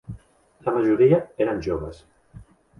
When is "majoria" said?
0.77-1.21